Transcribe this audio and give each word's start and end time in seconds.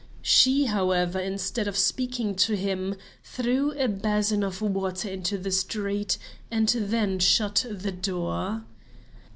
She, 0.23 0.65
however, 0.65 1.19
instead 1.19 1.67
of 1.67 1.77
speaking 1.77 2.33
to 2.37 2.55
him, 2.55 2.95
threw 3.23 3.71
a 3.79 3.87
basin 3.87 4.41
of 4.41 4.59
water 4.59 5.07
out 5.07 5.13
into 5.13 5.37
the 5.37 5.51
street 5.51 6.17
and 6.49 6.67
then 6.69 7.19
shut 7.19 7.67
the 7.69 7.91
door. 7.91 8.65